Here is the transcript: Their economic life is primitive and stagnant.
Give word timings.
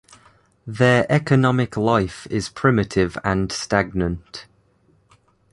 Their 0.65 1.05
economic 1.11 1.77
life 1.77 2.25
is 2.31 2.49
primitive 2.49 3.19
and 3.23 3.51
stagnant. 3.51 4.47